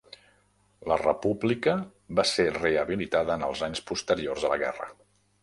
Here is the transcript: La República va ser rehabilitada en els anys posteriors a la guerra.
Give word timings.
La 0.91 0.95
República 1.01 1.73
va 2.21 2.25
ser 2.31 2.47
rehabilitada 2.57 3.37
en 3.41 3.47
els 3.51 3.63
anys 3.69 3.85
posteriors 3.93 4.49
a 4.49 4.53
la 4.57 4.61
guerra. 4.65 4.91